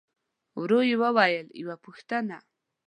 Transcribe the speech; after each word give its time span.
ورو 0.61 0.79
يې 0.89 0.95
وويل: 1.03 1.47
يوه 1.61 1.75
پوښتنه! 1.85 2.37